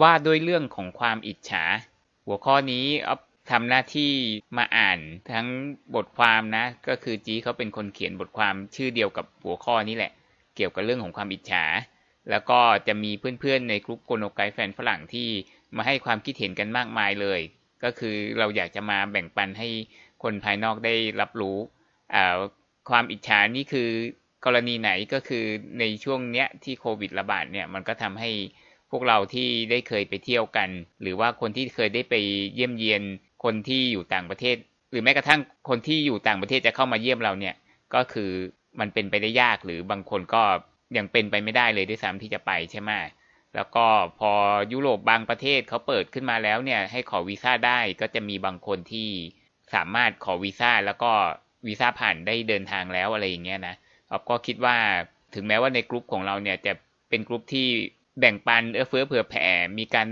[0.00, 1.64] ว่าด้วยเรื่องของความอิจฉา
[2.26, 4.10] หัวข้อนี้ออฟทำหน้าที่
[4.58, 4.98] มาอ่าน
[5.32, 5.46] ทั้ง
[5.94, 10.12] บทความนะ ก็คือจีเขาเป็นคนเขียนบทความชื่อเดียวกับหัวข้อนี้แหละ
[10.56, 11.64] เกี่ยวกับเรื่องของความอิจฉา
[12.30, 15.28] แล้วก็จะมีเพื่อนๆในกลุ่มโกโนไกแฟนฝรั่งที่
[15.76, 17.40] มาให้ความคิดเห็นกันมากมายเลย
[17.84, 19.68] ก็คือเราอยากจะมาแบ่งปันให้
[20.22, 21.56] คนภายนอกได้รับรู้
[22.90, 23.90] ความอิจฉานี่คือ
[24.44, 25.44] กรณีไหนก็คือ
[25.80, 28.30] ในช่วงเนี้ยที่โควิดระบาดเนี่ยมันก็ทำให้
[28.90, 30.68] พวกเราที่ได้เคยไปเที่ยวกัน
[31.02, 32.14] หรือว่าคนที่เคยได้ไป
[32.54, 33.02] เยี่ยมเยียน
[33.44, 34.56] คนที่อยู่ต่างประเทศ
[34.90, 37.54] หรือแม้กระทั่งคนที่อยู่ต่างประเทศจะเข้ามาเยี่ยมเราเนี่ย
[37.94, 38.30] ก็คือ
[38.80, 40.42] มันเป็นไปได้ยากหรือบางคนก็
[40.96, 42.90] ยังเป็นไปไม่ได้เลยด้วยซ้ำที่จะไปใช่ไหม
[43.54, 43.86] แล้วก็
[44.20, 44.32] พอ
[44.72, 49.08] ยุโรปบางประเทศเขาเปิดขึ้นมาแล้วเนี่ยให้ขอวีซ่าได้ก็จะมีบางคนที่
[49.74, 51.12] สามารถขอวีซ่าแล้วก็
[51.66, 53.74] วีซ่าผ่านได้เดินทางแล้วอะไรอย่างเงี้ยนะ
[54.10, 54.76] ออฟก็คิดว่า
[55.34, 56.72] ถึงแม้ว่าในกลุ่มของเราเนี่ยจะ
[57.08, 57.68] เป็นกลุ่มที่
[58.20, 60.08] แบ่งปันเอื้อเฟื้อเผื่อแผ่ มีการ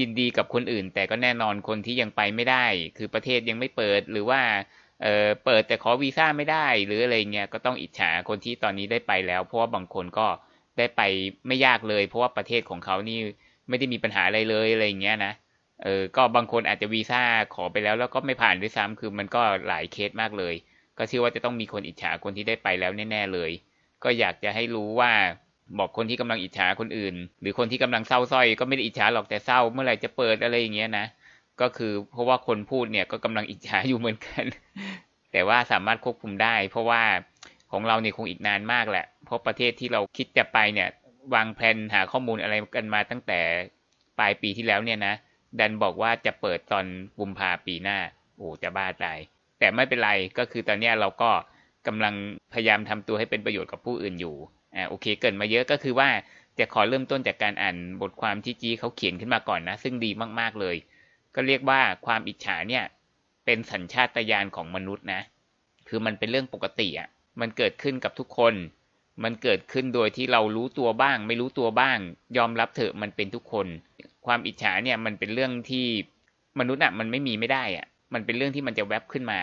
[0.00, 4.40] ยินดีกับคนอื่น แต่ก็แน่นอนคนที่ยังไปไม่ได้ คือประเทศยังไม่เปิดหรือว่า
[5.02, 10.26] เออเปิดแต่ขอวีซ่าไม่ได้หรืออะไรเงี้ยก็ต้องอิจฉาคนที่ตอนนี้ได้ไปแล้ว เพราะว่าบางคนก็
[10.78, 11.02] ได้ไป
[11.46, 13.18] ไม่ยากเลย เพราะว่าประเทศของเขานี่
[13.68, 15.32] ไม่ได้มีปัญหาอะไรเลยอะไรเงี้ยนะ
[15.82, 17.22] เออก็บางคนอาจจะวีซ่า
[17.54, 20.54] ขอไปแล้วแล้วก็ไม่ผ่านด้วยซ้ำคือมันก็หลายเคสมากเลย
[20.98, 23.50] ก็เชื่อว่าจะต้องมีคนอิจฉาคนที่ได้ไปแล้วแน่ ๆเลย
[24.04, 25.12] ก็อยากจะให้รู้ว่า
[25.78, 31.06] บอกคนที่กำลังอิจฉาคนอื่น หรือคนที่กำลังเศร้าส้อยก็ไม่ได้อิจฉาหรอกแต่เศร้าเมื่อไหร่จะเปิดอะไรอย่างเงี้ยนะ
[31.60, 34.44] ก็คือเพราะว่าคนพูดเนี่ยก็กำลังอิจฉาอยู่เหมือนกัน
[35.32, 37.02] แต่ว่าสามารถควบคุมได้ เพราะว่า
[37.72, 40.88] ของเราเนี่ยคงอีกนานมากแหละ เพราะประเทศที่เราคิดจะไปเนี่ย
[41.34, 43.40] วางแผนหาข้อมูลอะไรกันมาตั้งแต่
[44.18, 45.14] ปลายปีที่แล้วเนี่ยนะ
[45.60, 46.86] ดันบอกว่าจะเปิดตอน
[47.18, 47.98] กุมภาปีหน้า
[48.36, 49.18] โอ้จะบ้าตาย
[49.58, 51.30] แต่ไม่เป็นไรก็คือตอนนี้เราก็
[51.86, 52.14] กำลัง
[52.52, 54.36] พยายามทำตัวให้เป็นประโยชน์กับผู้อื่นอยู่
[54.74, 56.08] อ่าโอเคเกินมาเยอะก็คือว่า
[56.58, 60.76] จะขอเริ่มต้นจากการอ่านบทความที่จีเขาเขียนขึ้นมาก่อนนะ ซึ่งดีมากๆเลย
[61.34, 62.84] ก็เรียกว่าความอิจฉาเนี่ย
[63.44, 65.20] เป็นสัญชาตญาณของมนุษย์นะ
[65.88, 67.08] คือมันเป็นเรื่องปกติอะ
[67.40, 68.54] มันเกิดขึ้นกับทุกคน
[69.24, 71.98] มันเกิดขึ้นโดยที่เรารู้ตัวบ้าง ไม่รู้ตัวบ้าง
[72.36, 73.66] ยอมรับเถอะมันเป็นทุกคน
[74.26, 75.86] ความอิจฉาเนี่ยมันเป็นเรื่องที่
[76.58, 79.40] มนุษย์อะมันไม่มีไม่ได้อะมันเป็นเรื่องที่มันจะแวบขึ้นมา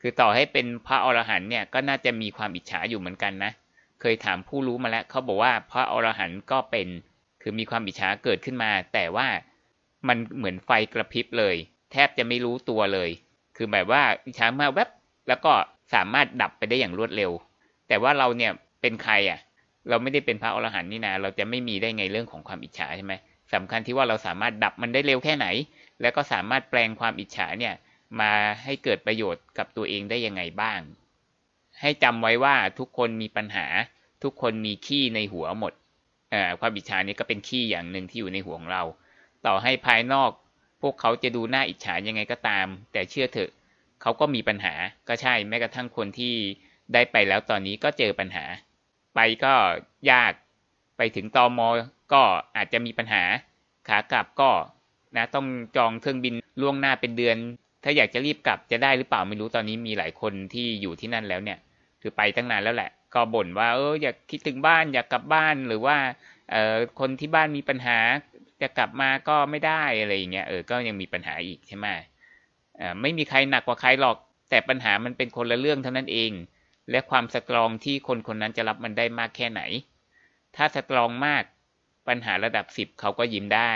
[0.00, 3.52] คือต่อให้เป็นพระอรหันต์เนี่ยก็น่าจะมีความอิจฉาอยู่เหมือนกันนะ
[4.00, 6.88] เคยถามผู้รู้มาแล้วเขาบอกว่าพระอรหันต์ก็เป็น
[7.42, 9.28] คือมีความอิจฉาเกิดขึ้นมา แต่ว่า
[10.08, 11.56] มันเหมือนไฟกระพริบเลย
[11.92, 13.10] แทบจะไม่รู้ตัวเลย
[13.56, 14.88] คือแบบว่าอิจฉามาแวบ
[15.28, 15.52] แล้วก็
[15.94, 17.32] สามารถดับไปได้อย่างรวดเร็ว
[17.88, 19.38] แต่ว่าเราเนี่ยเป็นใครอะ
[19.88, 23.14] เราไม่ได้เป็นพระอรหันต์นี่นะเราจะไม่มีได้ไงเรื่องของความอิจฉาใช่ไหม
[23.54, 25.46] สำคัญที่ว่าเราสามารถดับมันได้เร็วแค่ไหน
[26.00, 27.74] แล้วก็สามารถแปลงความอิจฉาเนี่ย
[28.20, 28.32] มา
[28.64, 30.80] ให้เกิดประโยชน์กับตัวเองได้ยังไงบ้าง
[31.80, 33.66] ให้จำไว้ว่าทุกคนมีปัญหา
[34.22, 35.72] ทุกคนมีขี้ในหัวหมด
[36.60, 38.82] ความอิจฉานี้ก็เป็นขี้อย่างหนึ่งที่อยู่ในหัวของเรา
[39.46, 40.30] ต่อให้ภายนอก
[40.82, 43.50] พวกเขาจะดูหน่าอิจฉายังไงก็ตาม แต่เชื่อเถอะ
[44.02, 44.74] เขาก็มีปัญหา
[45.08, 46.34] ก็ใช่แม้กระทั่งคนที่
[46.92, 48.44] ได้ไปแล้วตอนนี้ก็เจอปัญหา
[49.14, 49.54] ไปก็
[50.10, 50.32] ยาก
[50.96, 51.68] ไปถึงตอมอ
[52.12, 52.22] ก็
[52.56, 53.22] อาจจะมีปัญหา
[53.88, 54.50] ขากลับก็
[55.16, 55.46] นะต้อง
[55.76, 57.36] จองเครื่องบินล่วงหน้าเป็นเดือน
[57.84, 61.58] ถ้าอยากจะรีบกลับจะได้หรือเปล่าไม่รู้ตอนนี้มีหลายคนที่อยู่ที่นั่นแล้วเนี่ย
[62.02, 65.96] คือไปตั้งนานแล้วแหละ ก็บ่นว่าเอออยากคิดถึงบ้านอยากกลับบ้านหรือว่า
[66.50, 67.98] เออคนที่บ้านมีปัญหา
[68.62, 71.86] จะกลับมาก็ไม่ได้อะไรอย่างเงี้ยเออก็ยังมีปัญหาอีกใช่ไหม
[72.80, 74.16] อ่าไม่มีใครหนักกว่าใครหรอก
[74.50, 76.32] แต่ปัญหามันเป็นคนละเรื่องเท่านั้นเอง
[76.90, 79.62] และความสตรองที่คนคนนั้นจะรับมันได้มากแค่ไหน
[80.56, 81.42] ถ้าสตรองมาก
[82.08, 83.72] ปัญหาระดับสิบเขาก็ยิ้มได้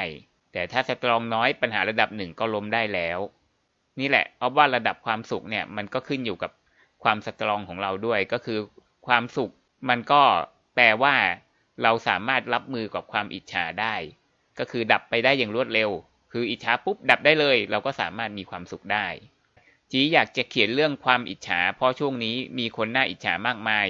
[0.52, 3.18] แต่ถ้าสตรองน้อยปัญหาระดับหนึ่งก็ล้มได้แล้ว
[4.00, 6.50] นี่แหละเอาว่าระดับความสุขเนี่ยมันก็ขึ้นอยู่กับ
[7.02, 8.58] ความสตรองของเราด้วย ก็คือ
[9.06, 9.52] ความสุข
[9.88, 10.22] มันก็
[10.74, 11.14] แปลว่า
[11.82, 13.94] เราสามารถรับมือกับความอิจฉาได้
[14.58, 15.90] ก็คือดับไปได้อย่างรวดเร็ว
[16.32, 19.06] คืออิจฉาปุ๊บดับได้เลย เราก็สามารถมีความสุขได้
[19.90, 23.86] จีอยากจะเขียนเรื่องความอิจฉา เพราะช่วงนี้มีคนน่าอิจฉามากมาย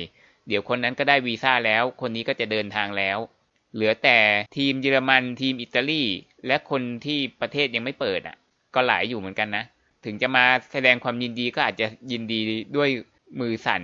[0.49, 3.19] เดี๋ยวคนนั้นก็ได้วีซ่าแล้ว คนนี้ก็จะเดินทางแล้ว
[3.75, 4.19] เหลือแต่
[4.57, 6.03] ทีมเยอรมันทีมอิตาลี
[6.47, 8.37] และคนที่ประเทศยังไม่เปิดอะ
[8.75, 9.65] ก็หลายอยู่เหมือนกันนะ
[10.05, 12.41] ถึงจะมาแสดงความยินดีก็อาจจะยินดี
[12.77, 12.89] ด้วย
[13.41, 13.83] มือสั่น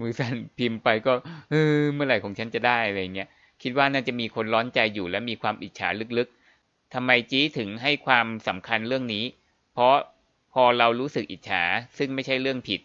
[0.00, 1.12] มือสั่นพิมพ์ไปก็
[1.50, 3.28] เออเมื่อไหร่ของฉันจะได้อะไรเงี้ย
[3.62, 9.24] คิดว่าน่าจะมีคนร้อนใจอยู่และมีความอิจฉาลึกๆทำไมจี้ถึงให้ความสำคัญเรื่องนี้
[9.72, 9.94] เพราะ
[10.52, 11.62] พอเรารู้สึกอิจฉา
[11.98, 12.80] ซึ่งไม่ใช่เรื่องผิด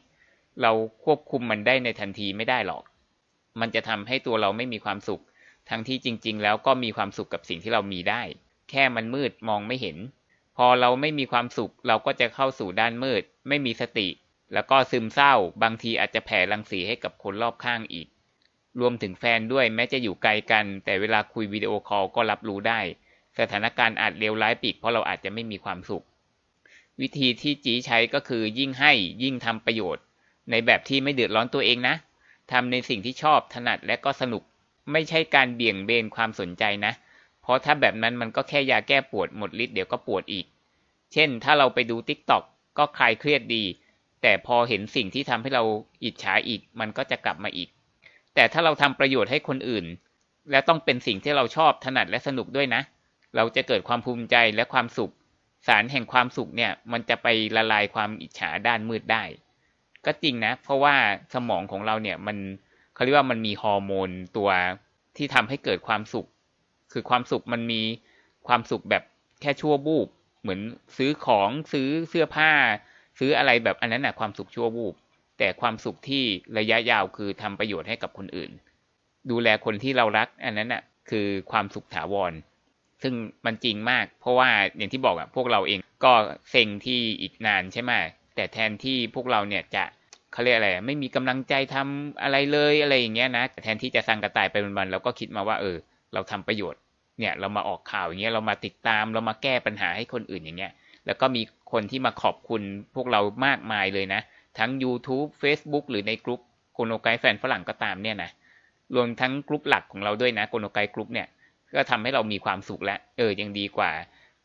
[0.61, 0.71] เรา
[1.03, 2.83] ควบคุมมันได้ในทันทีไม่ได้หรอก
[3.59, 5.21] มันจะทำให้ตัวเราไม่มีความสุข
[5.69, 8.21] ทั้งที่จริง ๆ แล้วก็มีความสุขกับสิ่งที่เรามีได้
[8.69, 9.97] แค่มันมืดมองไม่เห็น
[10.57, 14.07] พอเราไม่มีความสุขเราก็จะเข้าสู่ด้านมืด ไม่มีสติ
[14.53, 18.07] แล้วก็ซึมเศร้า บางทีอาจจะแผ่รังสีให้กับคนรอบข้างอีก
[18.79, 22.79] รวมถึงแฟนด้วยแม้จะอยู่ไกลกัน แต่เวลาคุยวิดีโอคอลก็รับรู้ได้
[23.39, 26.05] สถานการณ์อาจเลวร้ายปีกเพราะเราอาจจะไม่มีความสุข
[27.01, 28.93] วิธีที่จีใช้ก็คือยิ่งให้
[29.23, 30.03] ยิ่งทำประโยชน์
[30.51, 31.95] ในแบบที่ไม่เดือดร้อนตัวเองนะ
[32.51, 34.43] ทำในสิ่งที่ชอบถนัดและก็สนุก
[34.91, 36.93] ไม่ใช่การเบี่ยงเบนความสนใจนะ
[37.45, 40.45] เพราะถ้าแบบนั้นมันก็แค่ยาแก้ปวดหมดฤทธิ์เดี๋ยวก็ปวดอีก
[41.13, 42.43] เช่น ถ้าเราไปดู TikTok
[42.77, 43.63] ก็คลายเครียดดี
[44.21, 45.63] แต่พอเห็นสิ่งที่ทำให้เรา
[46.03, 47.69] อิจฉาอีก มันก็จะกลับมาอีก
[48.35, 49.85] แต่ถ้าเราทำประโยชน์ให้คนอื่น
[50.51, 52.81] และต้องเป็นสิ่งที่เราชอบถนัดและสนุกด้วยนะ
[53.35, 55.11] เราจะเกิดความภูมิใจและความสุข
[55.67, 59.23] สารแห่งความสุขเนี่ย มันจะไปละลายความอิจฉาด้านมืดได้
[60.05, 60.95] ก็จริงนะ เพราะว่า
[61.33, 62.37] สมองของเราเนี่ยมัน
[62.93, 64.49] เขาเรียกว่ามันมีฮอร์โมนตัว
[65.17, 66.27] ที่ทำให้เกิดความสุข
[66.95, 67.81] คือความสุขมันมี
[68.47, 69.03] ความสุขแบบ
[69.41, 70.07] แค่ชั่วบูบ
[70.41, 70.61] เหมือน
[70.97, 72.51] ซื้อของซื้อเสื้อผ้า
[73.19, 74.95] ซื้ออะไรแบบอันนั้นนะความสุขชั่ววูบ
[75.39, 76.23] แต่ความสุขที่
[76.57, 78.51] ระยะยาวคือทำประโยชน์ให้กับคนอื่น
[79.31, 82.33] ดูแลคนที่เรารัก อันนั้นน่ะคือความสุขถาวร
[83.03, 83.13] ซึ่ง
[83.45, 86.13] มันจริงมาก เพราะว่าอย่างที่บอกอะพวกเราเองก็
[86.51, 87.91] เซ็งที่อีกนานใช่ไหม
[88.35, 89.83] แต่แทนที่พวกเราเนี่ยจะ
[90.31, 95.77] เขาเรียกอะไร ไม่มีกำลังใจทำอะไรเลยอะไรอย่างเงี้ยนะแแทนที่จะสร้างกระต่ายไปวันๆเราก็คิดมาว่าเออ
[96.13, 96.79] เราทำประโยชน์
[97.19, 100.71] เนี่ยเรามาออกข่าวอย่างเงี้ยเรามาติดตามเรามาแก้ปัญหาให้คนอื่นอย่างเงี้ย
[101.05, 101.41] แล้วก็มี
[101.71, 102.61] คนที่มาขอบคุณ
[102.95, 104.21] พวกเรามากมายเลยนะ
[104.59, 106.41] ทั้ง YouTube Facebook หรือในกลุ่ม
[106.73, 108.29] โกโนไกแฟนฝรั่งก็ตามเนี่ยนะ
[108.95, 111.27] รวมทั้งกลุ่มหลักของเราด้วยนะโกโนไกกลุ่มเนี่ย
[111.75, 113.91] ก็ทำให้เรามีความสุขแล้วเออยังดีกว่า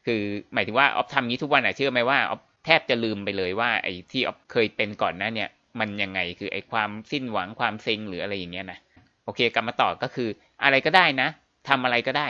[0.07, 0.23] คือ
[0.55, 5.49] หมายถึงว่าออฟทำนี้ทุกวันอะเชื่อไหมว่าออฟแทบจะลืมไปเลยว่าไอ้ที่ออฟเคยเป็นก่อนหน้าเนี่ย
[5.81, 8.79] มันยังไงคือไอ้ความสิ้นหวังความเซ็งหรืออะไรอย่างเงี้ยนะ
[9.25, 10.29] โอเคกลับมาต่อก็คือ
[10.65, 11.29] อะไรก็ได้นะ
[11.69, 12.29] ทำอะไรก็ได้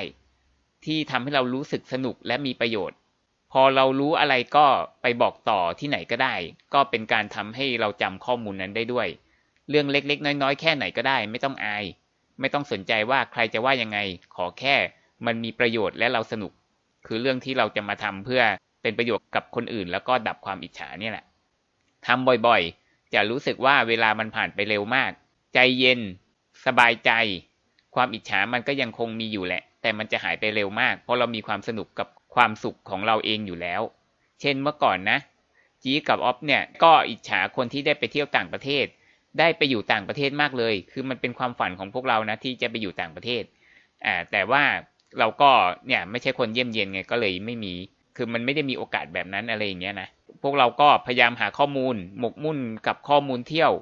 [0.85, 2.99] ที่ทำให้เรารู้สึกสนุกและมีประโยชน์
[3.53, 4.67] พอเรารู้อะไรก็
[5.03, 6.35] ไปบอกต่อที่ไหนก็ได้
[6.75, 9.09] ก็เป็นการทำให้เราจำข้อมูลนั้นได้ด้วย
[9.69, 11.85] เรื่องเล็กๆ น้อยๆ แค่ไหนก็ได้ ไม่ต้องอาย
[12.41, 13.99] ไม่ต้องสนใจว่าใครจะว่ายังไง
[14.37, 14.77] ขอแค่
[15.27, 16.53] มันมีประโยชน์และเราสนุก
[17.07, 18.43] คือเรื่องที่เราจะมาทำเพื่อ
[18.83, 21.25] เป็นประโยชน์กับคนอื่น แล้วก็ดับความอิจฉาเนี่ยแหละ
[22.07, 25.11] ทำบ่อยๆ จะรู้สึกว่าเวลามันผ่านไปเร็วมาก
[25.55, 26.01] ใจเย็น
[26.67, 27.11] สบายใจ
[27.95, 33.83] ความอิจฉามันก็ยังคงมีอยู่แหละ แต่มันจะหายไปเร็วมาก เพราะเรามีความสนุกกับความสุขของเราเองอยู่แล้ว
[34.41, 35.19] เช่นเมื่อก่อนนะ
[35.83, 38.87] จีกับออฟเนี่ยก็อิจฉาคนที่ได้ไปเที่ยวต่างประเทศ
[39.39, 43.43] ได้ไปอยู่ต่างประเทศมากเลย คือมันเป็นความฝันของพวกเรานะที่จะไปอยู่ต่างประเทศ
[44.05, 44.63] อ่าแต่ว่า
[45.19, 45.51] เราก็
[45.87, 47.75] เนี่ยไม่ใช่คนเยี่ยมเยียนไงก็เลยไม่มี
[48.17, 50.09] คือมันไม่ได้มีโอกาสแบบนั้นอะไรอย่างเงี้ยนะ
[50.43, 53.73] พวกเราก็พยายามหาข้อมูล หมกมุ่นกับข้อมูลเที่ยว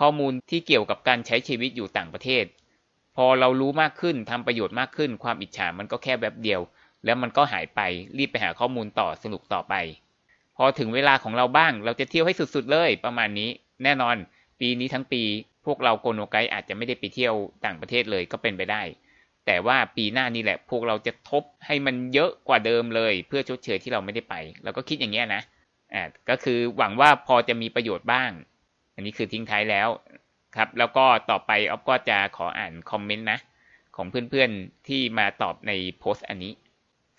[0.00, 2.44] ข้อมูลที่เกี่ยวกับการใช้ชีวิตอยู่ต่างประเทศ
[3.16, 6.60] พอเรารู้มากขึ้นทำประโยชน์มากขึ้น ความอิจฉามันก็แค่แบบเดียว
[7.04, 7.80] แล้วมันก็หายไป
[8.18, 9.74] รีบไปหาข้อมูลต่อสนุกต่อไป
[10.56, 13.50] พอถึงเวลาของเราบ้าง เราจะเที่ยวให้สุดๆเลยประมาณนี้
[13.84, 14.16] แน่นอน
[14.60, 15.22] ปีนี้ทั้งปี
[15.66, 17.34] พวกเราโกโนไกอาจจะไม่ได้ไปเที่ยว
[17.64, 18.82] ต่างประเทศเลยก็เป็นไปได้
[19.46, 24.34] แต่ว่าปีหน้านี่แหละพวกเราจะทบให้มันเยอะกว่าเดิมเลย เพื่อชดเชยที่เราไม่ได้ไป
[24.64, 25.42] เราก็คิดอย่างเงี้ยนะ
[25.94, 28.30] อ่าก็คือหวังว่าพอจะมีประโยชน์บ้าง
[28.94, 29.88] อันนี้คือทิ้งท้ายแล้ว
[30.56, 33.38] ครับ แล้วก็ต่อไปออฟก็จะขออ่านคอมเมนต์นะ
[33.96, 36.52] ของเพื่อนๆที่มาตอบในโพสต์อันนี้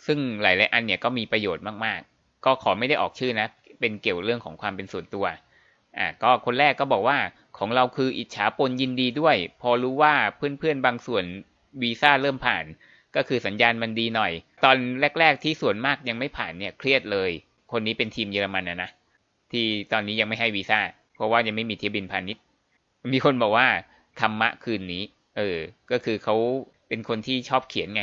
[0.05, 3.47] ซึ่งหลายๆอันเนี่ยก็มีประโยชน์มากๆ ก็ขอไม่ได้ออกชื่อนะ
[3.79, 5.25] เป็นเกี่ยวเรื่องของความเป็นส่วนตัว
[5.97, 7.17] อ่าก็คนแรกก็บอกว่า
[7.57, 11.23] ของเราคืออิจฉาปนยินดีด้วย พอรู้ว่าเพื่อนๆบางส่วน
[11.81, 12.65] วีซ่าเริ่มผ่าน
[13.15, 14.31] ก็คือสัญญาณมันดีหน่อย
[14.65, 14.77] ตอน
[15.19, 17.31] แรก ๆ ที่ส่วนมากยังไม่ผ่านเนี่ยเครียดเลย
[17.71, 18.89] คนนี้เป็นทีมเยอรมันนะนะ
[19.51, 20.79] ที่ตอนนี้ยังไม่ให้วีซ่า
[21.15, 22.43] เพราะว่ายังไม่มีเที่ยวบินพาณิชย์
[23.11, 23.67] มีคนบอกว่า
[24.19, 25.03] ธรรมะคืนนี้
[25.37, 25.57] เออ
[25.91, 26.35] ก็คือเขา
[26.87, 28.01] เป็นคนที่ชอบเขียนไง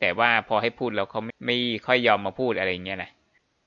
[0.00, 3.10] แต่ว่าพอให้พูดแล้วเขาไม่ไม่ค่อยยอมมาพูดอะไรเงี้ยนะ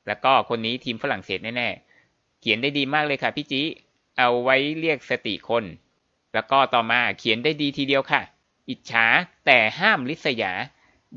[0.07, 3.61] แล้วก็คนนี้ทีมฝรั่งเศสแน่ๆ เขียนได้ดีมากเลยค่ะพี่จี
[4.17, 5.63] เอาไว้เรียกสติคน
[6.33, 8.21] แล้วก็ต่อมาเขียนได้ดีทีเดียวค่ะ
[8.69, 9.05] อิจฉา
[9.45, 10.53] แต่ห้ามลิษยา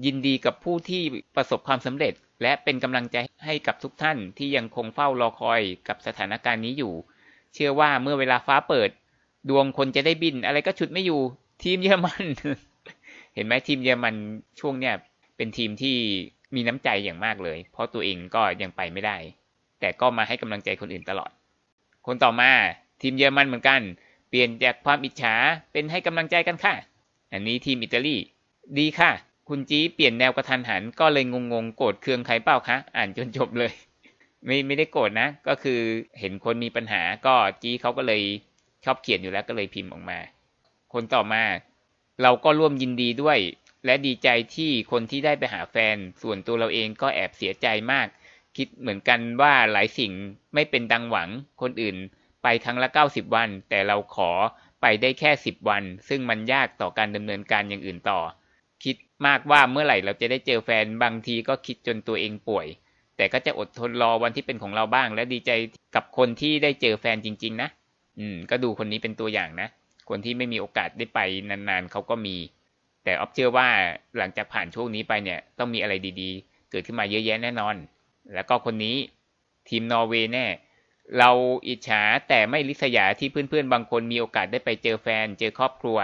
[0.04, 1.02] ยินดีกับผู้ที่
[1.36, 6.94] ประสบความสำเร็จ และเป็นกำลังใจให้กับทุกท่านที่ยังคงเฝ้ารอคอยกับสถานการณ์นี้อยู่
[7.54, 8.90] เชื่อว่าเมื่อเวลาฟ้าเปิด
[9.48, 11.20] ดวงคนจะได้บิน อะไรก็ฉุดไม่อยู่
[11.64, 12.24] ทีมเยอรมัน
[13.34, 14.14] เห็นไหมทีมเยอรมัน
[14.60, 14.94] ช่วงเนี้ย
[15.36, 15.96] เป็นทีมที่
[16.54, 19.16] มีน้ำใจอย่างมากเลย เพราะตัวเองก็ยังไปไม่ได้
[19.80, 21.30] แต่ก็มาให้กำลังใจคนอื่นตลอด
[22.06, 22.50] คนต่อมา
[23.02, 23.80] ทีมเยอรมันเหมือนกัน
[24.28, 25.34] เปลี่ยนจากความอิจฉา
[25.72, 26.74] เป็นให้กำลังใจกันค่ะ
[27.32, 28.16] อันนี้ทีมอิตาลี
[28.78, 29.10] ดีค่ะ
[29.48, 33.72] คุณจีเปลี่ยนแนวกระทันหัน ก็เลยงงๆโกรธเคืองใครเปล่าคะอ่านจนจบเลย
[34.46, 35.80] ไม่ไม่ได้โกรธนะ ก็คือ
[36.20, 38.22] เห็นคนมีปัญหาก็จีเขาก็เลย
[38.86, 40.18] ชอบเขียนอยู่แล้วก็เลยพิมพ์ออกมา
[40.92, 41.44] คนต่อมา
[42.22, 43.38] เราก็ร่วมยินดีด้วย
[43.84, 48.06] และดีใจที่คนที่ได้ไปหาแฟน ส่วนตัวเราเองก็แอบเสียใจมาก
[48.56, 50.12] คิดเหมือนกันว่าหลายสิ่ง
[50.54, 51.28] ไม่เป็นดังหวัง
[51.62, 51.96] คนอื่น
[52.42, 54.30] ไปครั้งละ 90 วัน แต่เราขอ
[54.80, 58.20] ไปได้แค่ 10 วัน ซึ่งมันยากต่อการดำเนินการอย่างอื่นต่อ
[58.84, 62.66] คิดมากว่าเมื่อไหร่เราจะได้เจอแฟนบางทีก็คิดจนตัวเองป่วย
[63.16, 65.50] แต่ก็จะอดทนรอวันที่เป็นของเราบ้าง และดีใจ
[65.94, 67.68] กับคนที่ได้เจอแฟนจริง ๆ นะ
[68.18, 69.68] อืม ก็ดูคนนี้เป็นตัวอย่างนะ
[70.08, 71.20] คนที่ไม่มีโอกาสได้ไป
[71.50, 72.36] นานๆเขาก็มี
[73.04, 73.68] แต่ออฟเชื่อว่า
[74.18, 77.76] หลังจากผ่านช่วงนี้ไปเนี่ย ต้องมีอะไรดีๆ เกิดขึ้นมาเยอะแยะแน่นอน
[78.34, 78.96] แล้วก็คนนี้
[79.68, 80.46] ทีมนอร์เวย์แน่
[81.18, 81.30] เรา
[81.68, 85.98] อิจฉาแต่ไม่ริษยาที่เพื่อนๆ บางคนมีโอกาสได้ไปเจอแฟน เจอครอบครัว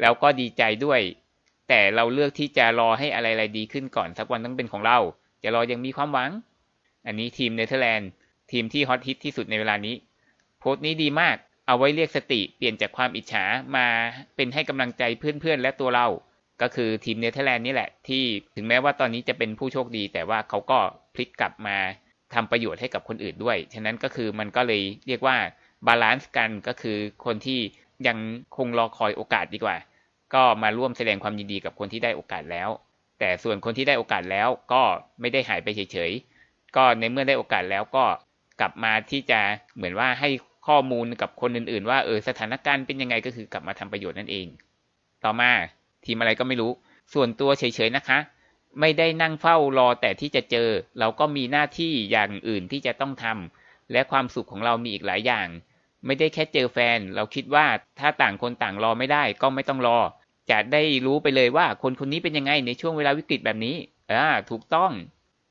[0.00, 1.00] แล้วก็ดีใจด้วย
[1.68, 4.98] แต่เราเลือกที่จะรอให้อะไรๆดีขึ้นก่อนสักวันต้องเป็นของเรา
[5.42, 6.30] จะรอยังมีความหวัง
[7.06, 8.10] อันนี้ทีมเนเธอร์แลนด์
[8.52, 9.94] ทีมที่ฮอตฮิตที่สุดในเวลานี้
[10.58, 13.44] โพสต์นี้ดีมาก เอาไว้เรียกสติเปลี่ยนจากความอิจฉา
[13.76, 13.86] มา
[14.36, 16.06] เป็นให้กำลังใจเพื่อนๆและตัวเรา
[16.62, 18.24] ก็คือทีมเนเธอร์แลนด์นี่แหละ ที่
[18.56, 20.78] ถึงแม้ว่าตอนนี้จะเป็นผู้โชคดี แต่ว่าเขาก็
[21.14, 21.76] พลิกกลับมา
[22.34, 25.36] ทำประโยชน์ให้กับคนอื่นด้วย ฉะนั้นก็คือมันก็เลยเรียกว่า
[25.86, 27.60] balance กันก็คือคนที่
[28.06, 28.18] ยัง
[28.56, 29.76] คงรอคอยโอกาสดีกว่า
[30.34, 32.68] ก็มาร่วมแสดงความยินดีกับคนที่ได้โอกาสแล้ว
[33.18, 34.82] แต่ส่วนคนที่ได้โอกาสแล้วก็
[35.20, 38.04] ไม่ได้หายไปเฉยๆ ก็ในเมื่อได้โอกาสแล้วก็
[38.60, 39.40] กลับมาที่จะ
[39.74, 40.30] เหมือนว่าให้
[40.66, 44.46] ข้อมูลกับคนอื่นๆ ว่าเออสถานการณ์เป็นยังไงก็คือกลับมาทำประโยชน์นั่นเอง
[45.24, 45.50] ต่อมา
[46.04, 46.72] ทีมอะไรก็ไม่รู้
[47.14, 48.18] ส่วนตัวเฉยๆนะคะ
[48.80, 50.68] ไม่ได้นั่งเฝ้ารอแต่ที่จะเจอ
[50.98, 55.48] เราก็มีหน้าที่อย่างอื่นที่จะต้องทำและความสุขของเรามีอีกหลายอย่าง
[56.06, 57.66] ไม่ได้แค่เจอแฟน เราคิดว่า
[57.98, 59.98] ถ้าต่างคนต่างรอไม่ได้ก็ไม่ต้องรอ
[60.50, 63.76] จะได้รู้ไปเลยว่าคนคนนี้เป็นยังไงในช่วงเวลาวิกฤตแบบนี้
[64.10, 64.92] อ่าถูกต้อง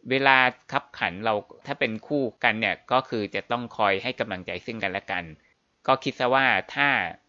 [0.10, 0.38] เวลา
[0.72, 1.34] คับขันเรา
[1.68, 5.24] ถ้าเป็นคู่กันเนี่ยก็คือจะต้องคอยให้กำลังใจซึ่งกันและกัน
[5.88, 6.46] ก็คิดซะว่า
[6.76, 6.88] ถ้า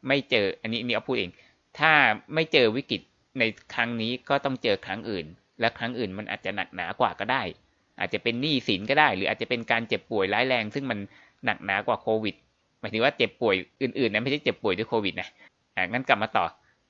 [0.09, 1.31] ไม่เจออันนี้นี่เอาพูดเอง
[1.78, 1.93] ถ้า
[2.35, 3.00] ไม่เจอวิกฤต
[3.38, 3.43] ใน
[3.75, 5.26] ครั้งนี้ก็ต้องเจอครั้งอื่น
[5.61, 7.43] และครั้งอื่นมันอาจจะหนักหนากว่าก็ได้
[8.00, 10.99] อาจจะเป็นหนี้สินก็ได้ หรืออาจจะเป็นการเจ็บป่วยร้ายแรง ซึ่งมัน
[11.45, 12.35] หนักหนากว่าโควิด
[12.81, 15.28] หมายถึงว่าเจ็บป่วยอื่นๆนะไม่ใช่เจ็บป่วยด้วยโควิดนะ
[15.76, 16.47] อ่างั้นกลับมาต่อ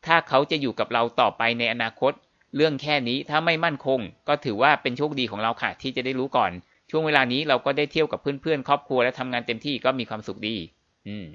[0.06, 2.12] ถ้าเขาจะอยู่กับเราต่อไปในอนาคต
[2.56, 6.50] เรื่องแค่นี้ถ้าไม่มั่นคง ก็ถือว่าเป็นโชคดีของเราค่ะ ที่จะได้รู้ก่อน
[6.90, 10.56] ช่วงเวลานี้เราก็ได้เที่ยวกับเพื่อนๆครอบครัวและทำงานเต็มที่ก็มีความสุขดี
[11.08, 11.26] อืม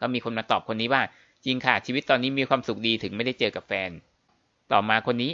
[0.00, 1.02] ก็มีคนมาตอบคนนี้ว่า
[1.44, 3.90] จริงค่ะ ชีวิตตอนนี้มีความสุขดีถึงไม่ได้เจอกับแฟน
[4.72, 5.30] ต่อมาคนนี้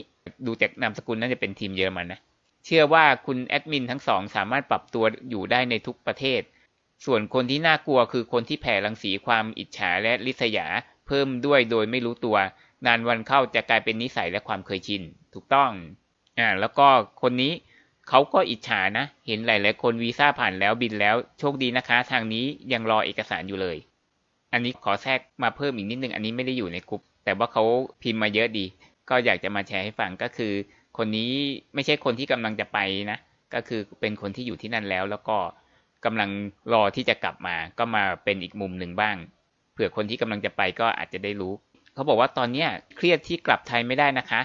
[0.46, 2.20] ดูจากนามสกุลน่าจะเป็นทีมเยอรมันนะ
[2.64, 6.40] เชื่อว่าคุณแอดมินทั้งสองสามารถปรับตัวอยู่ได้ในทุกประเทศ
[7.04, 10.66] ส่วนคนที่น่ากลัวคือคนที่แผ่รังสีความอิจฉาและริษยา
[11.06, 12.37] เพิ่มด้วยโดยไม่รู้ตัว
[12.87, 15.03] นานวันเข้าจะกลายเป็นนิสัยและความเคยชิน
[15.35, 15.71] ถูกต้อง
[16.39, 16.87] อ่าแล้วก็
[17.23, 17.53] คนนี้
[18.09, 23.77] เขาก็อิจฉานะ เห็นหลายๆคนวีซ่าผ่านแล้วบินแล้ว โชคดีนะคะ ทางนี้ยังรอเอกสารอยู่เลย
[24.53, 27.65] อันนี้ขอแทรกมาเพิ่มอีกนิดนึง อันนี้ไม่ได้อยู่ในกลุ่มแต่ว่าเขา
[28.03, 28.67] พิมพ์มาเยอะดี
[29.09, 30.53] ก็อยากจะมาแชร์ให้ฟังก็คือ
[30.99, 31.31] คนนี้
[31.75, 32.79] ไม่ใช่คนที่กำลังจะไป
[33.11, 33.19] นะ
[33.55, 35.37] ก็คือเป็นคนที่อยู่ที่นั่นแล้ว แล้วก็
[36.05, 36.31] กำลัง
[36.73, 39.17] รอที่จะกลับมา ก็มาเป็นอีกมุมหนึ่งบ้าง
[39.73, 41.53] เผื่อคนที่กำลังจะไปก็อาจจะได้รู้
[41.94, 44.40] เขาบอกว่าตอนเนี้ยเครียดที่กลับไทยไม่ได้นะคะ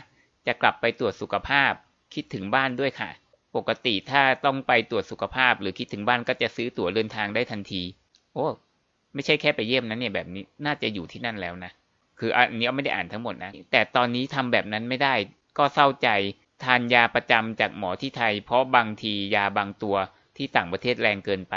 [0.47, 1.71] จะกลับไปตรวจสุขภาพ
[2.13, 3.09] คิดถึงบ้านด้วยค่ะ
[3.55, 7.83] ปกติถ้าต้องไปตรวจสุขภาพ หรือคิดถึงบ้านก็จะซื้อตั๋วเดินทางได้ทันที
[8.33, 8.47] โอ้
[9.13, 11.71] ไม่ใช่แค่ไปเยี่ยมนะเนี่ยแบบนี้น่าจะอยู่ที่นั่นแล้วนะ
[12.19, 15.13] คืออันนี้ไม่ได้อ่านทั้งหมดนะ แต่ตอนนี้ทำแบบนั้นไม่ได้
[15.57, 16.09] ก็เศร้าใจ
[16.63, 19.95] ทานยาประจำจากหมอที่ไทย เพราะบางทียาบางตัว
[20.37, 21.55] ที่ต่างประเทศแรงเกินไป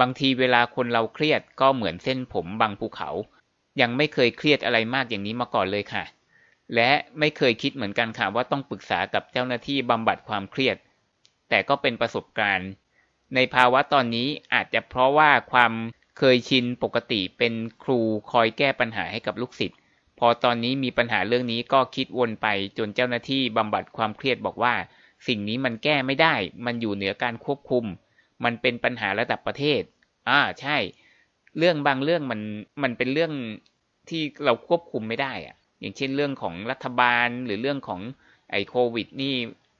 [0.00, 3.10] บางทีเวลาคนเราเครียดก็เหมือนเส้นผมบางภูเขา
[3.80, 6.04] ยังไม่เคยเครียดอะไรมากอย่างนี้มาก่อนเลยค่ะ
[6.74, 10.76] และไม่เคยคิดเหมือนกันค่ะว่าต้องปรึกษากับเจ้าหน้าที่บำบัดความเครียด
[11.48, 12.70] แต่ก็เป็นประสบการณ์
[13.34, 15.72] ในภาวะตอนนี้อาจจะเพราะว่าความ
[16.18, 18.00] เคยชินปกติเป็นครู
[18.32, 19.78] คอยแก้ปัญหาให้กับลูกศิษย์
[20.18, 22.46] พอตอนนี้มีปัญหาเรื่องนี้ก็คิดวนไป
[22.78, 24.74] จนเจ้าหน้าที่บำบัดความเครียดบอกว่า
[25.26, 26.34] สิ่งนี้มันแก้ไม่ได้
[26.66, 27.84] มันอยู่เหนือการควบคุม
[28.44, 29.82] มันเป็นปัญหาระดับประเทศ
[30.28, 30.76] อ่าใช่
[31.58, 32.40] เรื่องบางเรื่องมัน
[32.82, 33.32] มันเป็นเรื่อง
[34.08, 38.00] ที่เราควบคุมไม่ได้อะอย่างเช่นเรื่องของรัฐบาลหรือเรื่องของ
[38.50, 39.34] ไอ้โควิด นี่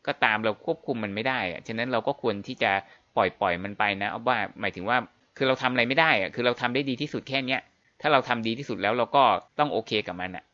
[0.07, 2.73] ก็ตามเราควบคุมมันไม่ได้อะฉะนั้นเราก็ควรที่จะ
[3.17, 4.99] ปล่อยปล่อยมันไปนะเอาว่าหมายถึงว่า
[5.37, 7.61] คือเราทำอะไรไม่ได้อะคือเราทำได้ดีที่สุดแค่เนี้ย
[8.01, 9.25] ถ้าเราทำดีที่สุดแล้วเราก็
[9.59, 10.45] ต้องโอเคกับมันอะ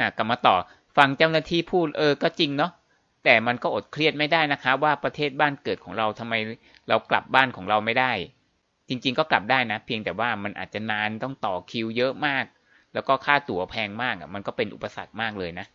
[0.00, 0.56] อะกลับมาต่อ
[0.96, 2.72] ฟังเจ้าหน้าที่พูดเออก็จริงเนาะ
[3.24, 6.34] แต่มันก็อดเครียดไม่ได้นะคะ ว่าประเทศบ้านเกิดของเราทำไม
[6.88, 8.12] เรากลับบ้านของเราไม่ได้
[8.88, 12.44] จริงๆก็กลับได้นะ เพียงแต่ว่ามันอาจจะนานต้องต่อคิวเยอะมาก
[12.94, 15.66] แล้วก็ค่าตั๋วแพงมากอะมันก็เป็นอุปสรรคมากเลยนะ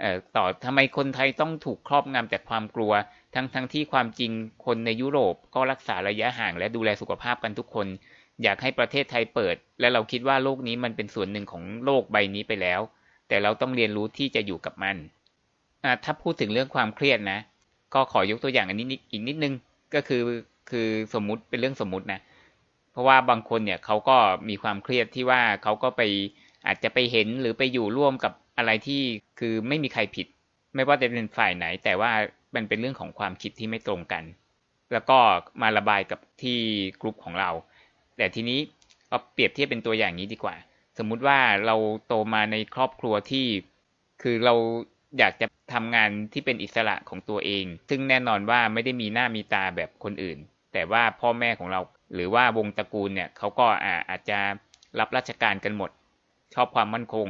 [0.00, 2.92] เอ่อต่อทำไมคนไทยต้องถูกครอบงำจากความกลัว
[3.34, 4.30] ทั้งทั้งที่ความจริง
[4.64, 7.86] คนในยุโรปก็รักษาระยะห่างและดูแลสุขภาพกันทุกคน
[8.42, 12.80] อยากให้ประเทศไทยเปิด และเราคิดว่าโลกนี้มันเป็นส่วนหนึ่งของโลกใบนี้ไปแล้ว
[13.28, 14.96] แต่เราต้องเรียนรู้ที่จะอยู่กับมัน
[15.84, 17.38] อ่าถ้าพูดถึงเรื่องความเครียดนะ
[17.94, 19.54] ก็ขอยกตัวอย่างอันนี้อีกนิดนึง
[19.94, 20.22] ก็คือ
[20.70, 22.20] คือสมมุติเป็นเรื่องสมมุตินะ
[22.94, 24.16] เพราะว่าบางคนเนี่ยเขาก็
[24.48, 26.02] มีความเครียดที่ว่าเขาก็ไป
[26.66, 29.02] อาจจะไปเห็นหรือไปอยู่ร่วมกับอะไรที่
[29.38, 30.26] คือไม่มีใครผิด
[30.74, 32.12] ไม่ว่าจะเป็นฝ่ายไหน แต่ว่า
[32.54, 34.24] มันเป็นเรื่องของความคิดที่ไม่ตรงกัน
[34.92, 35.18] แล้วก็
[35.62, 36.58] มาระบายกับที่
[37.02, 37.50] กลุ่มของเรา
[38.16, 38.58] แต่ทีนี้
[39.08, 40.56] เอาเปรียบเทียบเป็นตัวอย่างนี้ดีกว่า
[40.98, 43.46] สมมุติว่าเราโตมาในครอบครัวที่
[44.22, 44.54] คือเรา
[45.18, 50.38] อยากจะทำงานที่เป็นอิสระของตัวเอง ซึ่งแน่นอนว่าไม่ได้มีหน้ามีตาแบบคนอื่น
[50.72, 51.80] แต่ว่าพ่อแม่ของเรา
[52.14, 53.66] หรือว่าวงตระกูลเนี่ยเขาก็
[54.10, 54.38] อาจจะ
[54.98, 55.90] รับราชการกันหมด
[56.54, 57.28] ชอบความมั่นคง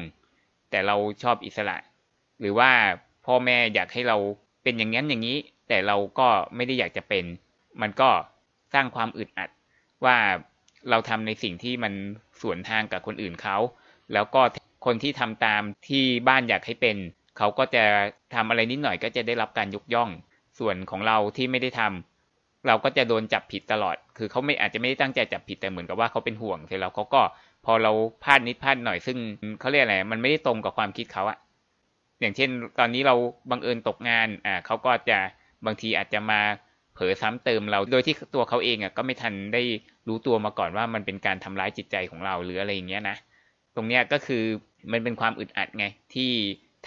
[0.71, 1.77] แต่เราชอบอิสระ
[2.41, 2.71] หรือว่า
[3.27, 4.17] พ่อแม่อยากให้เรา
[4.63, 5.39] เป็นอย่างนั้นอย่างนี้
[5.69, 7.25] แต่เราก็ไม่ได้อยากจะเป็น
[7.83, 8.11] มันก็
[8.75, 9.51] สร้างความอึดอัด
[10.05, 10.17] ว่า
[10.91, 11.93] เราทำในสิ่งที่มัน
[12.41, 13.57] สวนทางกับคนอื่นเขา
[14.13, 14.43] แล้วก็
[14.87, 16.97] คนที่ทำตามที่บ้านอยากให้เป็น
[17.39, 17.85] เขาก็จะ
[18.35, 20.11] ทำอะไรนิดหน่อยก็จะได้รับการยกย่อง
[20.59, 22.14] ส่วนของเราที่ไม่ได้ทำ
[22.67, 27.23] เราก็จะโดนจับผิดตลอด คือเขาไม่อาจจะไม่ได้ตั้งใจจับผิดแต่เหมือนกับว่าเขาเป็นห่วงเสร็จแล้วเขาก็
[27.65, 27.93] พอเรา
[28.25, 29.19] พลาดนิดพลาดหน่อยซึ่ง
[29.61, 31.39] เขาเรียกอะไร มันไม่ได้ตรงกับความคิดเขาอะ
[32.21, 33.15] อย่างเช่น ตอนนี้เรา
[33.51, 35.19] บังเอิญตกงาน อ่าเขาก็จะ
[35.67, 36.41] บางทีอาจจะมา
[36.95, 39.63] เผลอซ้ำเติมเรา โดยที่ตัวเขาเองอะก็ไม่ทันได้
[40.09, 43.17] รู้ตัวมาก่อนว่ามันเป็นการทำร้ายจิตใจของเราหรืออะไรอย่างเงี้ยนะ
[43.77, 44.45] ตรงเนี้ยก็คือ
[44.93, 46.31] มันเป็นความอึดอัดไงที่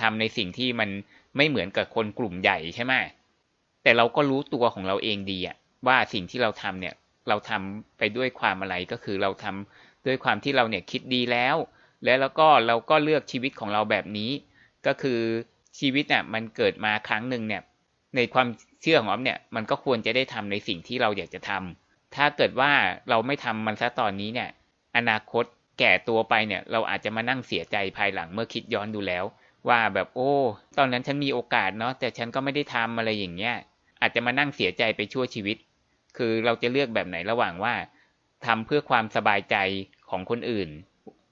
[0.01, 0.89] ทำในสิ่งที่มัน
[1.37, 2.93] ไม่เหมือนกับคนกลุ่มใหญ่ใช่ไหม
[3.83, 5.55] แต่เราก็รู้ตัวของเราเองดีอะ
[5.87, 6.95] ว่าสิ่งที่เราทำเนี่ย
[7.29, 11.55] เราทำไปด้วยความอะไรก็คือเราทำด้วยความที่เราเนี่ยคิดดีแล้ว
[12.03, 14.31] แล้วแล้วก็เราก็เลือกชีวิตของเราแบบนี้
[14.87, 15.21] ก็คือ
[15.79, 17.61] ชีวิตเนี่ยมันเกิดมาครั้งหนึ่งเนี่ย
[18.15, 18.47] ในความ
[18.81, 22.71] เชื่อของอ๊อฟเนี่ยมันก็ควรจะได้ทำในสิ่งที่เราอยากจะทำถ้าเกิดว่า
[23.09, 24.49] เราไม่ทำมันซะตอนนี้เนี่ย
[24.97, 25.45] อนาคต
[25.79, 29.25] แก่ตัวไปเนี่ยเราอาจจะมานั่งเสียใจภายหลังเมื่อคิดย้อนดูแล้ว
[29.69, 30.31] ว่าแบบโอ้
[30.77, 33.55] ตอนนั้นฉันมีโอกาสเนาะแต่ฉันก็ไม่ได้ทำอะไรอย่างเงี้ย
[34.01, 35.57] อาจจะมานั่งเสียใจไปชั่วชีวิต
[36.17, 37.73] คือเราจะเลือกแบบไหนระหว่างว่า
[38.45, 39.55] ทำเพื่อความสบายใจ
[40.09, 40.69] ของคนอื่น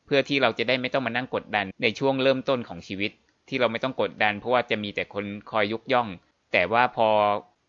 [0.05, 3.11] เพื่อที่เราจะได้ไม่ต้องมานั่งกดดันในช่วงเริ่มต้นของชีวิต
[3.49, 6.07] ที่เราไม่ต้องกดดัน เพราะว่าจะมีแต่คนคอยยุกย่อง
[6.53, 7.09] แต่ว่าพอ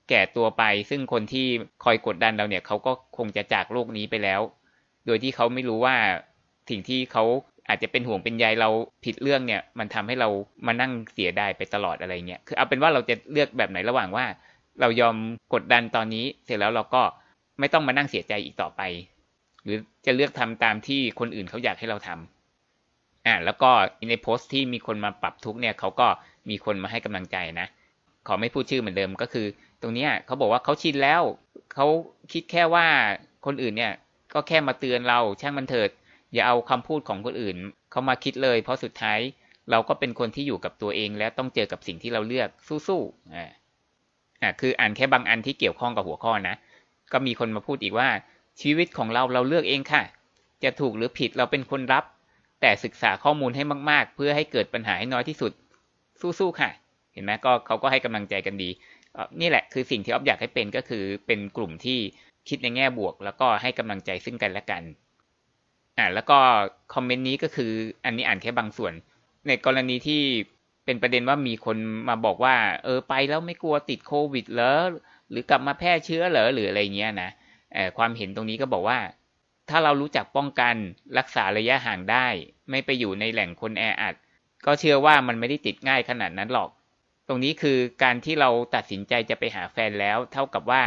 [0.09, 1.47] แก่ตัวไป ซึ่งคนที่
[1.85, 4.41] คอยกดดันเราเนี่ยเขาก็คงจะจากโลกนี้ไปแล้ว
[5.07, 5.97] โดยที่เขาไม่รู้ว่า
[6.71, 7.25] สิ่งที่เขา
[7.69, 8.71] อาจจะเป็นห่วงเป็นใยเรา
[9.05, 10.29] ผิดเรื่องเนี่ย มันทำให้เรา
[10.67, 14.25] มานั่งเสียได้ไปตลอดอะไรเงี้ยคือเอาเป็นว่าเราจะเลือกแบบไหนระหว่างว่า
[14.81, 15.17] เรายอม
[15.55, 17.03] กดดันตอนนี้ เสร็จแล้วเราก็
[17.59, 18.83] ไม่ต้องมานั่งเสียใจอีกต่อไป
[19.65, 23.71] หรือจะเลือกทำตามที่คนอื่นเขาอยากให้เราทำอ่าแล้วก็
[24.11, 26.09] ในโพสต์ที่มีคนมาปรับทุกเนี่ยเขาก็
[26.51, 27.67] มีคนมาให้กำลังใจนะ
[28.27, 29.47] ขอไม่พูดชื่อเหมือนเดิมก็คือ
[29.83, 31.23] ตรงนี้เขาบอกว่าเขาชินแล้ว
[31.75, 31.87] เขา
[32.33, 32.87] คิดแค่ว่า
[33.47, 33.93] คนอื่นเนี่ย
[34.35, 35.91] ก็แค่มาเตือนเราช่างมันเถิด
[36.33, 37.57] อย่าเอาคำพูดของคนอื่น
[37.91, 39.19] เขามาคิดเลย เพราะสุดท้าย
[39.71, 42.49] เราก็เป็นคนที่อยู่กับตัวเองและต้องเจอกับสิ่งที่เราเลือก
[42.89, 43.51] สู้ๆอ่า
[44.43, 46.55] อ่าคืออ่านแค่บางอันที่เกี่ยวข้องกับหัวข้อนะ
[47.13, 48.09] ก็มีคนมาพูดอีกว่า
[48.61, 50.03] ชีวิตของเราเราเลือกเองค่ะ
[50.65, 52.05] จะถูกหรือผิดเราเป็นคนรับ
[52.61, 55.53] แต่ศึกษาข้อมูลให้มาก ๆ เพื่อให้เกิดปัญหาให้น้อยที่สุด
[56.39, 56.71] สู้ๆค่ะ
[57.13, 58.69] เห็นไหมก็เขาก็ให้กำลังใจกันดี
[59.41, 61.99] นี่แหละคือสิ่งที่อ๊อฟอยากให้เป็นก็คือเป็นกลุ่มที่
[62.49, 64.83] คิดในแง่บวก แล้วก็ให้กำลังใจซึ่งกันและกัน
[65.99, 66.39] อ่าแล้วก็
[66.95, 67.73] คอมเมนต์นี้ก็คือ
[68.05, 68.93] อันนี้อ่านแค่บางส่วน
[69.47, 70.23] ในกรณีที่
[70.87, 71.77] เป็นประเด็นว่ามีคน
[72.09, 74.83] มาบอกว่า เออไปแล้วไม่กลัวติดโควิดเหรอ
[75.31, 77.31] หรือกลับมาแพร่เชื้อเหรอหรืออะไรเงี้ยนะ
[77.75, 78.99] เออความเห็นตรงนี้ก็บอกว่า
[79.71, 80.75] ถ้าเรารู้จักป้องกัน
[81.19, 82.27] รักษาระยะห่างได้
[82.71, 84.15] ไม่ไปอยู่ในแหล่งคนแออัด
[84.67, 86.71] ก็เชื่อว่ามันไม่ได้ติดง่ายขนาดนั้นหรอก
[87.29, 90.83] ตรงนี้คือการที่เราตัดสินใจจะไปหาแฟนแล้ว เท่ากับว่า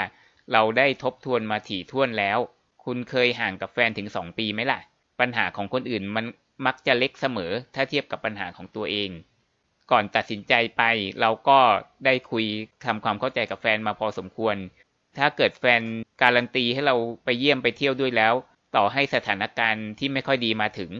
[0.53, 2.39] เราได้ทบทวนมาถี่ถ้วนแล้ว
[2.85, 4.79] คุณเคยห่างกับแฟนถึงสองปีไหมล่ะ
[5.19, 6.25] ปัญหาของคนอื่นมัน
[6.65, 9.09] มักจะเล็กเสมอ ถ้าเทียบกับปัญหาของตัวเอง
[9.91, 10.84] ก่อนตัดสินใจไป
[11.21, 11.60] เราก็
[12.06, 12.45] ได้คุย
[12.86, 14.56] ทำความเข้าใจกับแฟนมาพอสมควร
[15.17, 15.82] ถ้าเกิดแฟน
[16.21, 18.34] การันตีให้เราไปเยี่ยมไปเที่ยวด้วยแล้ว
[18.75, 20.91] ต่อให้สถานการณ์ที่ไม่ค่อยดีมาถึง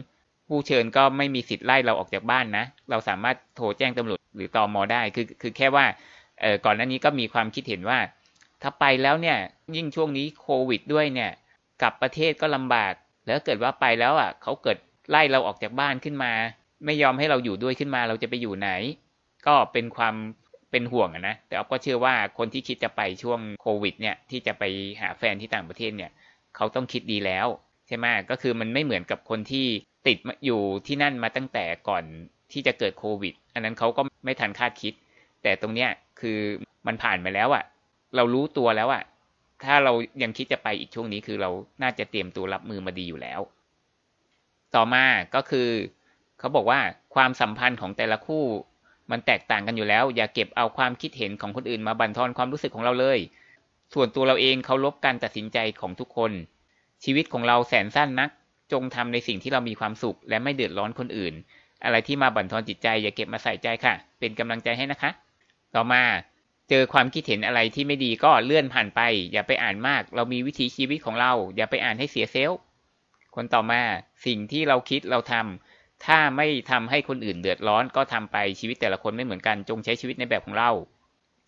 [0.48, 5.84] ผู้เชิญก็ไม่มีสิทธิ์ไล่เราออกจากบ้านนะ เราสามารถโทรแจ้งตำรวจหรือตอมอได้คือคือแค่ว่า
[6.64, 7.98] ก่อนหน้านี้ก็มีความคิดเห็นว่า
[8.62, 9.38] ถ้าไปแล้วเนี่ย
[9.76, 11.30] ยิ่งช่วงนี้โควิดด้วยเนี่ย
[11.82, 12.92] กลับประเทศก็ลำบาก
[13.26, 14.78] แล้วเกิดว่าไปแล้วอะเขาเกิด
[15.10, 16.32] ไล่เราออกจากบ้านขึ้นมา
[16.84, 18.70] ไม่ยอมให้เราอยู่ด้วยขึ้นมาเราจะไปอยู่ไหน
[19.46, 20.14] ก็เป็นความ
[20.70, 24.64] เป็นห่วงนะแต่ออฟก็เชื่อว่าคนที่คิดจะไปช่วงโควิด เนี่ย ที่จะไป
[25.00, 26.10] หาแฟนที่ต่างประเทศเนี่ย
[26.56, 27.46] เขาต้องคิดดีแล้ว
[27.86, 29.66] ใช่ไหมก็คือมันไม่เหมือนกับคนที่
[30.06, 32.04] ติดอยู่ที่นั่นมาตั้งแต่ก่อน
[32.52, 34.94] ที่จะเกิดโควิด อันนั้นเขาก็ไม่ทันคาดคิด
[35.42, 35.90] แต่ตรงเนี้ย
[36.20, 36.38] คือ
[36.86, 37.64] มันผ่านไปแล้วอะ่ะ
[38.16, 39.02] เรารู้ตัวแล้วอะ่ะ
[39.64, 41.50] ถ้าเรายังคิดจะไปอีกช่วงนี้คือเรา
[41.82, 43.40] น่าจะเตรียมตัวรับมือมาดีอยู่แล้ว
[44.74, 45.68] ต่อมาก็คือ
[46.40, 46.80] เขาบอกว่า
[47.14, 48.44] ความสัมพันธ์ของแต่ละคู่
[49.10, 53.18] มันแตกต่างกันอยู่แล้ว อย่าเก็บเอาความคิดเห็นของคนอื่นมาบั่นทอนความรู้สึกของเราเลย
[53.94, 56.32] ส่วนตัวเราเองเคารพการตัดสินใจของทุกคน
[57.04, 58.30] ชีวิตของเราแสนสั้นนัก
[58.72, 61.34] จงทำในสิ่งที่เรามีความสุข และไม่เดือดร้อนคนอื่น
[61.84, 65.10] อะไรที่มาบั่นทอนจิตใจ อย่าเก็บมาใส่ใจค่ะ เป็นกำลังใจให้นะคะ
[65.74, 66.02] ต่อมา
[66.68, 69.00] เจอความคิดเห็นอะไรที่ไม่ดีก็เลื่อนผ่านไป
[69.32, 72.58] อย่าไปอ่านมาก เรามีวิถีชีวิตของเรา อย่าไปอ่านให้เสียเซลล์
[73.34, 73.82] คนต่อมา
[74.26, 75.69] สิ่งที่เราคิดเราทำ
[76.06, 80.70] ถ้าไม่ทำให้คนอื่นเดือดร้อนก็ทำไปชีวิตแต่ละคนไม่เหมือนกันจงใช้ชีวิตในแบบของเรา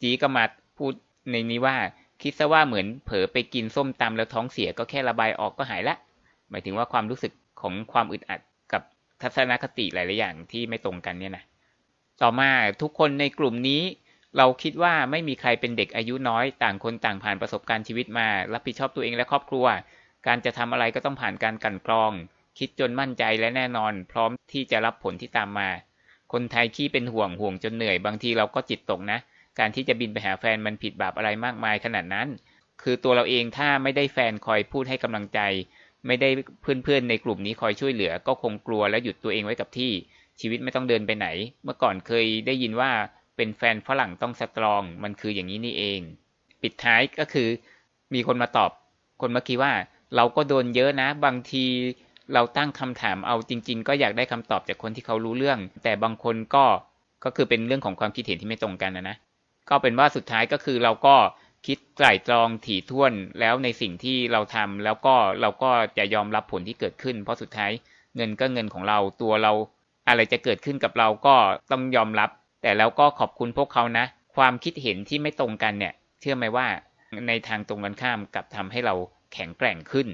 [0.00, 0.44] จีก็มา
[0.78, 0.92] พูด
[1.30, 1.76] ในนี้ว่า
[2.22, 5.96] คิดซะว่าเหมือนเผลอไปกินส้มตำแล้วท้องเสียก็แค่ระบายออกก็หายละ
[6.50, 8.40] หมายถึงว่าความรู้สึกของความอึดอัด
[8.72, 8.82] กับ
[9.22, 11.44] ทัศนคติหลายๆอย่างที่ไม่ตรงกันเนี่ยนะ
[12.22, 12.50] ต่อมา
[12.82, 13.82] ทุกคนในกลุ่มนี้
[14.36, 19.66] เราคิดว่าไม่มีใครเป็นเด็กอายุน้อย ต่างคนต่างผ่านประสบการณ์ชีวิตมา รับผิดชอบตัวเองและครอบครัว
[20.26, 22.12] การจะทำอะไรก็ต้องผ่านการกันกรอง
[22.58, 25.68] คิดจนมั่นใจและแน่นอน พร้อมที่จะรับผลที่ตามมา
[26.32, 29.18] คนไทยขี้เป็นห่วงห่วงจนเหนื่อย บางทีเราก็จิตตกนะ
[29.58, 32.28] การที่จะบินไปหาแฟนมันผิดบาปอะไรมากมายขนาดนั้น
[32.82, 35.40] คือตัวเราเองถ้าไม่ได้แฟนคอยพูดให้กำลังใจ
[36.06, 36.28] ไม่ได้
[36.62, 39.92] เพื่อนๆในกลุ่มนี้คอยช่วยเหลือ ก็คงกลัวและหยุดตัวเองไว้กับที่
[40.40, 41.26] ชีวิตไม่ต้องเดินไปไหน
[41.64, 42.90] เมื่อก่อนเคยได้ยินว่า
[43.36, 46.00] เป็นแฟนฝรั่งต้องสตรอง มันคืออย่างนี้นี่เอง
[46.62, 47.48] ปิดท้ายก็คือ
[48.14, 48.70] มีคนมาตอบ
[49.20, 49.72] คนเมื่อกี้ว่า
[50.16, 51.64] เราก็โดนเยอะนะ บางที
[52.34, 56.64] เราตั้งคำถามเอาจริง ๆ ก็อยากได้คำตอบจากคนที่เขารู้เรื่อง แต่บางคนก็
[57.24, 59.16] ก็คือเป็นเรื่องของความคิดเห็นที่ไม่ตรงกันนะนะ
[59.70, 61.16] ก็เป็นว่าสุดท้ายก็คือเราก็
[61.66, 67.70] คิดไตร่ตรองถี่ถ้วนแล้วในสิ่งที่เราทำแล้วก็เราก็จะยอมรับผลที่เกิดขึ้น เพราะสุดท้าย
[68.16, 69.52] เงินก็เงินของเราตัวเรา
[70.08, 71.34] อะไรจะเกิดขึ้นกับเราก็
[71.70, 72.30] ต้องยอมรับ
[72.62, 74.04] แต่แล้วก็ขอบคุณพวกเขานะ
[74.36, 76.66] ความคิดเห็นที่ไม่ตรงกันเนี่ย เชื่อไหมว่า
[77.28, 78.94] ในทางตรงกันข้ามกับทำให้เรา
[79.32, 80.08] แข็งแกร่งขึ้น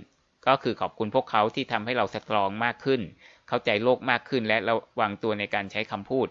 [0.47, 3.01] ก็คือขอบคุณพวกเขาที่ทำให้เราสตรองมากขึ้น
[3.49, 6.29] เข้าใจโลกมากขึ้นและระวังตัวในการใช้คำพูด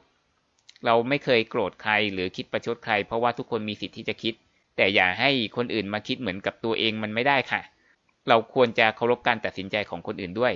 [0.86, 4.34] เราไม่เคยโกรธใครหรือคิดประชดใคร เพราะว่าทุกคนมีสิทธิ์ที่จะคิด
[4.78, 7.62] แต่อย่าให้คนอื่นมาคิดเหมือนกับตัวเองมันไม่ได้ค่ะ
[8.30, 10.54] เราควรจะเคารพการตัดสินใจของคนอื่นด้วย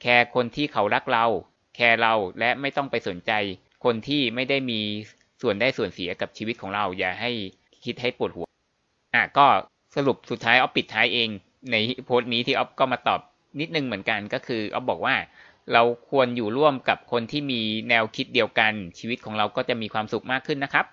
[0.00, 1.26] แคร์คนที่เขารักเรา
[1.76, 3.32] แคร์เราและไม่ต้องไปสนใจ
[3.84, 4.80] คนที่ไม่ได้มี
[5.42, 7.30] ส่วนได้ส่วนเสียกับชีวิตของเรา อย่าให้
[7.84, 8.46] คิดให้ปวดหัว
[9.14, 9.46] อะก็
[9.96, 11.30] สรุปสุดท้ายออฟปิดท้ายเอง
[11.70, 13.20] ในโพสต์นี้ที่ออฟก็มาตอบ
[13.60, 15.14] นิดนึงเหมือนกันก็คือออฟบอกว่า
[15.72, 20.86] เราควรอยู่ร่วมกับคนที่มีแนวคิดเดียวกันชีวิตของเราก็จะมีความสุขมากขึ้นนะครับ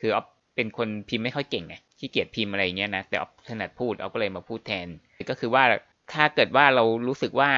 [0.00, 4.88] คือออฟเป็นคนพิมพ์ไม่ค่อยเก่งไงขี้เกียจพิมพ์อะไรเงี้ยนะแต่ออฟถนัดพูดออฟก็เลยมาพูดแทน
[5.30, 5.64] ก็คือว่า
[6.12, 7.50] ถ้าเกิดว่าเรารู้สึกว่า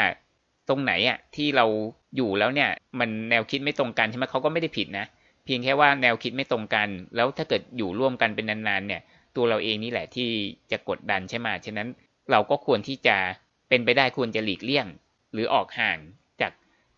[0.69, 1.67] ตรงไหนอะที่เรา
[2.17, 2.71] อยู่แล้วเนี่ย
[3.01, 5.07] มันแนวคิดไม่ตรงกันใช่ไหมเขาก็ไม่ได้ผิดนะ
[5.45, 9.03] เพียงแค่ว่าแนวคิดไม่ตรงกัน แล้วถ้าเกิดอยู่ร่วมกันเป็นนานๆเนี่ย
[9.37, 10.29] ตัวเราเองนี่แหละที่
[10.71, 11.89] จะกดดันใช่ไหมฉะนั้น
[12.31, 13.17] เราก็ควรที่จะ
[13.69, 14.87] เป็นไปได้ควรจะหลีกเลี่ยง
[15.33, 15.99] หรือออกห่าง
[16.41, 16.53] จาก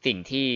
[0.07, 0.49] สิ่งที่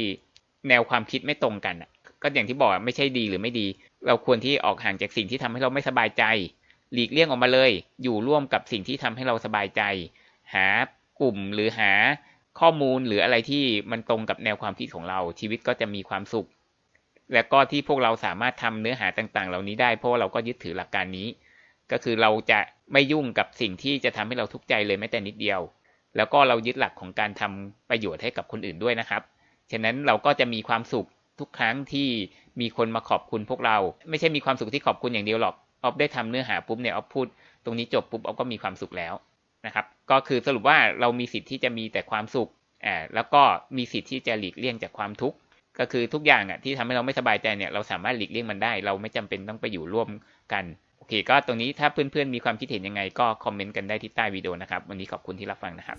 [0.69, 1.77] แนวความคิดไม่ตรงกัน
[2.23, 3.67] ก็อย่างที่บอกไม่ใช่ดีหรือไม่ดี
[4.07, 6.25] เราควรที่ออกห่างจากสิ่งที่ทำให้เราไม่สบายใจ
[6.93, 7.71] หลีกเลี่ยงออกมาเลย
[8.03, 9.83] อยู่ร่วมกับสิ่งที่ทำให้เราสบายใจ
[10.55, 10.67] หา
[11.21, 11.93] กลุ่มหรือหา
[12.61, 16.49] ข้อมูลหรืออะไรที่มันตรงกับแนวความคิดของเรา ชีวิตก็จะมีความสุข
[17.35, 21.29] และก็ที่พวกเราสามารถทำเนื้อหาต่างๆ เหล่านี้ได้เพราะว่าเราก็ยึดถือหลักการนี้
[21.91, 22.61] ก็คือเราจะ
[22.93, 25.61] ไม่ยุ่งกับสิ่งที่จะทำให้เราทุกข์ใจเลยแม้แต่นิดเดียว
[26.17, 29.23] แล้วก็เรายึดหลักของการทำประโยชน์ให้กับคนอื่นด้วยนะครับ
[29.73, 31.07] ฉะนั้นเราก็จะมีความสุข
[31.41, 32.09] ทุกครั้งที่
[32.61, 33.77] มีคนมาขอบคุณพวกเรา
[34.11, 37.27] ไม่ใช่มีความสุขที่ขอบคุณอย่างเดียวหรอกออฟได้ทำเนื้อหาปุ๊บเนี่ยออฟพูด
[37.65, 39.15] ตรงนี้จบปุ๊บออฟก็มีความสุขแล้ว
[39.67, 42.49] นะครับ ก็คือสรุปว่าเรามีสิทธิ์ที่จะมีแต่ความสุข
[42.87, 43.43] อ่าแล้วก็
[43.77, 45.37] มีสิทธิ์ที่จะหลีกเลี่ยงจากความทุกข์
[45.79, 50.09] ก็คือทุกอย่างอะที่ทำให้เราไม่สบายใจเนี่ยเราสามารถหลีกเลี่ยงมันได้ เราไม่จำเป็นต้องไปอยู่ร่วม
[50.53, 50.65] กัน
[51.09, 55.99] เคก็ตรงนี้ถ้าเพื่อนๆมีความคิดเห็นยังไงก็คอมเมนต์กันได้ที่ใต้วิดีโอนะครับ วันนี้ขอบคุณที่รับฟังนะครับ